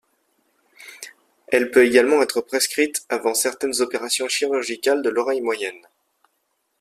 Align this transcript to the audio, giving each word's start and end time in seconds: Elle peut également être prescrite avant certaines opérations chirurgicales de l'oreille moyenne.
Elle 1.49 1.69
peut 1.69 1.85
également 1.85 2.23
être 2.23 2.41
prescrite 2.41 3.05
avant 3.09 3.35
certaines 3.35 3.81
opérations 3.83 4.27
chirurgicales 4.27 5.03
de 5.03 5.11
l'oreille 5.11 5.41
moyenne. 5.41 5.85